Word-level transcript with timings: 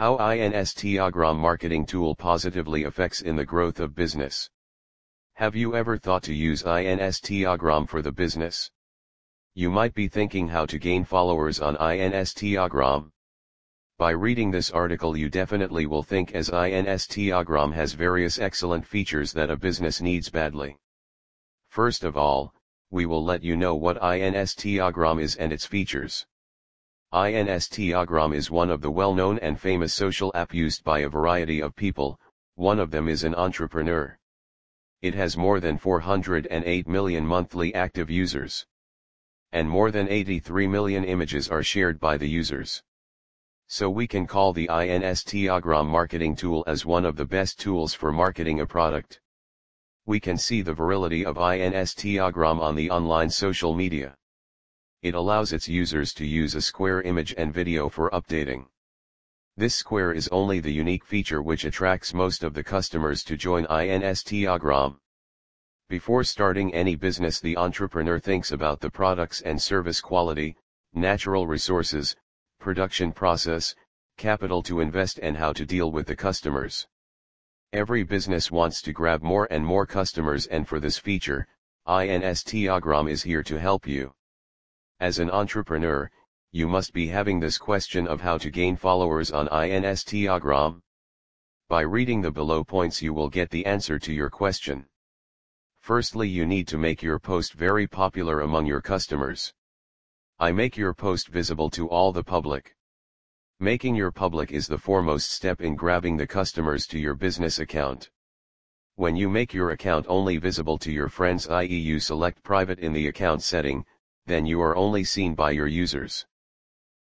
How 0.00 0.16
Instagram 0.16 1.36
marketing 1.36 1.84
tool 1.84 2.14
positively 2.14 2.84
affects 2.84 3.20
in 3.20 3.36
the 3.36 3.44
growth 3.44 3.80
of 3.80 3.94
business. 3.94 4.48
Have 5.34 5.54
you 5.54 5.76
ever 5.76 5.98
thought 5.98 6.22
to 6.22 6.32
use 6.32 6.62
Instagram 6.62 7.86
for 7.86 8.00
the 8.00 8.10
business? 8.10 8.70
You 9.54 9.68
might 9.68 9.92
be 9.92 10.08
thinking 10.08 10.48
how 10.48 10.64
to 10.64 10.78
gain 10.78 11.04
followers 11.04 11.60
on 11.60 11.76
Instagram. 11.76 13.10
By 13.98 14.12
reading 14.12 14.50
this 14.50 14.70
article 14.70 15.18
you 15.18 15.28
definitely 15.28 15.84
will 15.84 16.02
think 16.02 16.32
as 16.32 16.48
Instagram 16.48 17.74
has 17.74 17.92
various 17.92 18.38
excellent 18.38 18.86
features 18.86 19.34
that 19.34 19.50
a 19.50 19.56
business 19.58 20.00
needs 20.00 20.30
badly. 20.30 20.78
First 21.68 22.04
of 22.04 22.16
all, 22.16 22.54
we 22.90 23.04
will 23.04 23.22
let 23.22 23.44
you 23.44 23.54
know 23.54 23.74
what 23.74 23.98
Instagram 23.98 25.20
is 25.20 25.36
and 25.36 25.52
its 25.52 25.66
features. 25.66 26.24
Instagram 27.12 28.32
is 28.32 28.52
one 28.52 28.70
of 28.70 28.80
the 28.80 28.90
well-known 28.90 29.40
and 29.40 29.60
famous 29.60 29.92
social 29.92 30.30
app 30.36 30.54
used 30.54 30.84
by 30.84 31.00
a 31.00 31.08
variety 31.08 31.60
of 31.60 31.74
people, 31.74 32.20
one 32.54 32.78
of 32.78 32.92
them 32.92 33.08
is 33.08 33.24
an 33.24 33.34
entrepreneur. 33.34 34.16
It 35.02 35.14
has 35.14 35.36
more 35.36 35.58
than 35.58 35.76
408 35.76 36.86
million 36.86 37.26
monthly 37.26 37.74
active 37.74 38.10
users. 38.10 38.64
And 39.50 39.68
more 39.68 39.90
than 39.90 40.08
83 40.08 40.68
million 40.68 41.02
images 41.02 41.48
are 41.48 41.64
shared 41.64 41.98
by 41.98 42.16
the 42.16 42.28
users. 42.28 42.80
So 43.66 43.90
we 43.90 44.06
can 44.06 44.28
call 44.28 44.52
the 44.52 44.68
Instagram 44.68 45.86
marketing 45.86 46.36
tool 46.36 46.62
as 46.68 46.86
one 46.86 47.04
of 47.04 47.16
the 47.16 47.24
best 47.24 47.58
tools 47.58 47.92
for 47.92 48.12
marketing 48.12 48.60
a 48.60 48.66
product. 48.66 49.20
We 50.06 50.20
can 50.20 50.38
see 50.38 50.62
the 50.62 50.74
virility 50.74 51.26
of 51.26 51.38
Instagram 51.38 52.60
on 52.60 52.76
the 52.76 52.88
online 52.88 53.30
social 53.30 53.74
media 53.74 54.16
it 55.02 55.14
allows 55.14 55.52
its 55.52 55.68
users 55.68 56.12
to 56.14 56.26
use 56.26 56.54
a 56.54 56.60
square 56.60 57.00
image 57.02 57.34
and 57.38 57.54
video 57.54 57.88
for 57.88 58.10
updating. 58.10 58.66
This 59.56 59.74
square 59.74 60.12
is 60.12 60.28
only 60.28 60.60
the 60.60 60.72
unique 60.72 61.04
feature 61.04 61.42
which 61.42 61.64
attracts 61.64 62.14
most 62.14 62.44
of 62.44 62.54
the 62.54 62.62
customers 62.62 63.24
to 63.24 63.36
join 63.36 63.64
Instagram. 63.66 64.98
Before 65.88 66.22
starting 66.22 66.72
any 66.74 66.96
business 66.96 67.40
the 67.40 67.56
entrepreneur 67.56 68.18
thinks 68.18 68.52
about 68.52 68.80
the 68.80 68.90
products 68.90 69.40
and 69.40 69.60
service 69.60 70.00
quality, 70.00 70.56
natural 70.94 71.46
resources, 71.46 72.14
production 72.58 73.10
process, 73.10 73.74
capital 74.16 74.62
to 74.62 74.80
invest 74.80 75.18
and 75.20 75.36
how 75.36 75.52
to 75.52 75.64
deal 75.64 75.90
with 75.90 76.06
the 76.06 76.16
customers. 76.16 76.86
Every 77.72 78.02
business 78.02 78.50
wants 78.50 78.82
to 78.82 78.92
grab 78.92 79.22
more 79.22 79.48
and 79.50 79.64
more 79.64 79.86
customers 79.86 80.46
and 80.46 80.68
for 80.68 80.78
this 80.78 80.98
feature, 80.98 81.48
Instagram 81.88 83.10
is 83.10 83.22
here 83.22 83.42
to 83.42 83.58
help 83.58 83.86
you. 83.86 84.14
As 85.00 85.18
an 85.18 85.30
entrepreneur, 85.30 86.10
you 86.52 86.68
must 86.68 86.92
be 86.92 87.06
having 87.06 87.40
this 87.40 87.56
question 87.56 88.06
of 88.06 88.20
how 88.20 88.36
to 88.36 88.50
gain 88.50 88.76
followers 88.76 89.30
on 89.30 89.48
Instagram. 89.48 90.82
By 91.70 91.80
reading 91.80 92.20
the 92.20 92.30
below 92.30 92.62
points 92.62 93.00
you 93.00 93.14
will 93.14 93.30
get 93.30 93.48
the 93.48 93.64
answer 93.64 93.98
to 93.98 94.12
your 94.12 94.28
question. 94.28 94.84
Firstly 95.80 96.28
you 96.28 96.44
need 96.44 96.68
to 96.68 96.76
make 96.76 97.02
your 97.02 97.18
post 97.18 97.54
very 97.54 97.86
popular 97.86 98.42
among 98.42 98.66
your 98.66 98.82
customers. 98.82 99.54
I 100.38 100.52
make 100.52 100.76
your 100.76 100.92
post 100.92 101.28
visible 101.28 101.70
to 101.70 101.88
all 101.88 102.12
the 102.12 102.22
public. 102.22 102.76
Making 103.58 103.94
your 103.94 104.12
public 104.12 104.52
is 104.52 104.66
the 104.66 104.76
foremost 104.76 105.30
step 105.30 105.62
in 105.62 105.76
grabbing 105.76 106.18
the 106.18 106.26
customers 106.26 106.86
to 106.88 106.98
your 106.98 107.14
business 107.14 107.58
account. 107.58 108.10
When 108.96 109.16
you 109.16 109.30
make 109.30 109.54
your 109.54 109.70
account 109.70 110.04
only 110.10 110.36
visible 110.36 110.76
to 110.76 110.92
your 110.92 111.08
friends 111.08 111.48
i.e. 111.48 111.66
you 111.66 112.00
select 112.00 112.42
private 112.42 112.80
in 112.80 112.92
the 112.92 113.06
account 113.06 113.42
setting, 113.42 113.86
then 114.30 114.46
you 114.46 114.60
are 114.62 114.76
only 114.76 115.02
seen 115.02 115.34
by 115.34 115.50
your 115.50 115.66
users. 115.66 116.24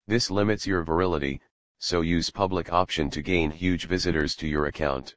This 0.05 0.29
limits 0.29 0.67
your 0.67 0.83
virility, 0.83 1.41
so 1.79 2.01
use 2.01 2.29
public 2.29 2.71
option 2.71 3.09
to 3.09 3.23
gain 3.23 3.49
huge 3.49 3.87
visitors 3.87 4.35
to 4.35 4.47
your 4.47 4.67
account. 4.67 5.15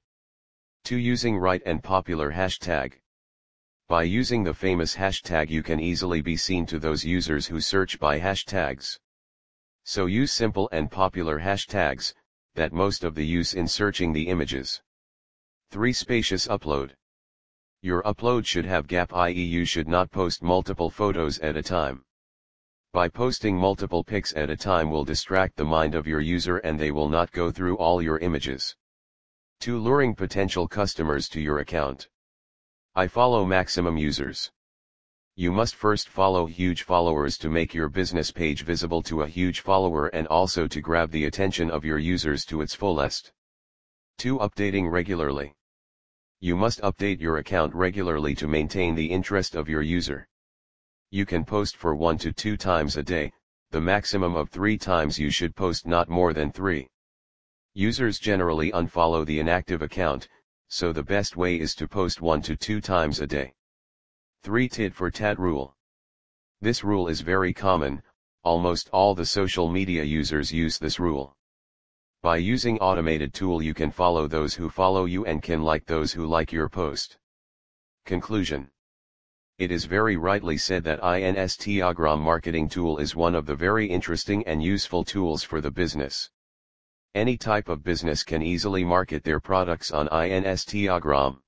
2. 0.84 0.96
Using 0.96 1.36
right 1.36 1.60
and 1.66 1.82
popular 1.82 2.32
hashtag. 2.32 2.94
By 3.88 4.04
using 4.04 4.42
the 4.42 4.54
famous 4.54 4.96
hashtag 4.96 5.50
you 5.50 5.62
can 5.62 5.80
easily 5.80 6.22
be 6.22 6.34
seen 6.34 6.64
to 6.66 6.78
those 6.78 7.04
users 7.04 7.46
who 7.46 7.60
search 7.60 7.98
by 7.98 8.18
hashtags. 8.18 8.98
So 9.84 10.06
use 10.06 10.32
simple 10.32 10.70
and 10.72 10.90
popular 10.90 11.38
hashtags, 11.38 12.14
that 12.54 12.72
most 12.72 13.04
of 13.04 13.16
the 13.16 13.26
use 13.26 13.52
in 13.52 13.68
searching 13.68 14.14
the 14.14 14.28
images. 14.28 14.80
3. 15.72 15.92
Spacious 15.92 16.46
upload. 16.46 16.94
Your 17.80 18.02
upload 18.02 18.44
should 18.44 18.64
have 18.64 18.88
gap 18.88 19.14
i.e. 19.14 19.32
you 19.32 19.64
should 19.64 19.86
not 19.86 20.10
post 20.10 20.42
multiple 20.42 20.90
photos 20.90 21.38
at 21.38 21.56
a 21.56 21.62
time. 21.62 22.04
By 22.92 23.08
posting 23.08 23.56
multiple 23.56 24.02
pics 24.02 24.34
at 24.34 24.50
a 24.50 24.56
time 24.56 24.90
will 24.90 25.04
distract 25.04 25.54
the 25.54 25.64
mind 25.64 25.94
of 25.94 26.06
your 26.06 26.20
user 26.20 26.56
and 26.58 26.80
they 26.80 26.90
will 26.90 27.08
not 27.08 27.30
go 27.30 27.52
through 27.52 27.76
all 27.76 28.02
your 28.02 28.18
images. 28.18 28.74
2. 29.60 29.78
Luring 29.78 30.16
potential 30.16 30.66
customers 30.66 31.28
to 31.28 31.40
your 31.40 31.60
account. 31.60 32.08
I 32.96 33.06
follow 33.06 33.44
maximum 33.44 33.96
users. 33.96 34.50
You 35.36 35.52
must 35.52 35.76
first 35.76 36.08
follow 36.08 36.46
huge 36.46 36.82
followers 36.82 37.38
to 37.38 37.48
make 37.48 37.74
your 37.74 37.88
business 37.88 38.32
page 38.32 38.64
visible 38.64 39.02
to 39.02 39.22
a 39.22 39.28
huge 39.28 39.60
follower 39.60 40.08
and 40.08 40.26
also 40.26 40.66
to 40.66 40.80
grab 40.80 41.12
the 41.12 41.26
attention 41.26 41.70
of 41.70 41.84
your 41.84 41.98
users 41.98 42.44
to 42.46 42.60
its 42.60 42.74
fullest. 42.74 43.32
2. 44.18 44.38
Updating 44.38 44.90
regularly. 44.90 45.54
You 46.40 46.54
must 46.54 46.80
update 46.82 47.20
your 47.20 47.38
account 47.38 47.74
regularly 47.74 48.34
to 48.36 48.46
maintain 48.46 48.94
the 48.94 49.10
interest 49.10 49.56
of 49.56 49.68
your 49.68 49.82
user. 49.82 50.28
You 51.10 51.26
can 51.26 51.44
post 51.44 51.76
for 51.76 51.96
1 51.96 52.18
to 52.18 52.32
2 52.32 52.56
times 52.56 52.96
a 52.96 53.02
day, 53.02 53.32
the 53.70 53.80
maximum 53.80 54.36
of 54.36 54.48
3 54.50 54.78
times 54.78 55.18
you 55.18 55.30
should 55.30 55.56
post 55.56 55.86
not 55.86 56.08
more 56.08 56.32
than 56.32 56.52
3. 56.52 56.88
Users 57.74 58.20
generally 58.20 58.70
unfollow 58.70 59.26
the 59.26 59.40
inactive 59.40 59.82
account, 59.82 60.28
so 60.68 60.92
the 60.92 61.02
best 61.02 61.36
way 61.36 61.58
is 61.58 61.74
to 61.74 61.88
post 61.88 62.20
1 62.20 62.42
to 62.42 62.56
2 62.56 62.80
times 62.80 63.20
a 63.20 63.26
day. 63.26 63.52
3 64.44 64.68
Tit 64.68 64.94
for 64.94 65.10
tat 65.10 65.40
rule. 65.40 65.74
This 66.60 66.84
rule 66.84 67.08
is 67.08 67.20
very 67.20 67.52
common, 67.52 68.00
almost 68.44 68.88
all 68.92 69.14
the 69.14 69.26
social 69.26 69.68
media 69.68 70.04
users 70.04 70.52
use 70.52 70.78
this 70.78 71.00
rule. 71.00 71.36
By 72.20 72.38
using 72.38 72.80
automated 72.80 73.32
tool 73.32 73.62
you 73.62 73.74
can 73.74 73.92
follow 73.92 74.26
those 74.26 74.52
who 74.52 74.70
follow 74.70 75.04
you 75.04 75.24
and 75.24 75.40
can 75.40 75.62
like 75.62 75.86
those 75.86 76.12
who 76.12 76.26
like 76.26 76.50
your 76.50 76.68
post. 76.68 77.16
Conclusion. 78.06 78.70
It 79.58 79.70
is 79.70 79.84
very 79.84 80.16
rightly 80.16 80.56
said 80.56 80.82
that 80.84 81.00
Instagram 81.00 82.20
marketing 82.20 82.68
tool 82.68 82.98
is 82.98 83.14
one 83.14 83.36
of 83.36 83.46
the 83.46 83.54
very 83.54 83.86
interesting 83.86 84.46
and 84.48 84.62
useful 84.62 85.04
tools 85.04 85.44
for 85.44 85.60
the 85.60 85.70
business. 85.70 86.28
Any 87.14 87.36
type 87.36 87.68
of 87.68 87.84
business 87.84 88.24
can 88.24 88.42
easily 88.42 88.84
market 88.84 89.22
their 89.22 89.40
products 89.40 89.92
on 89.92 90.08
Instagram. 90.08 91.38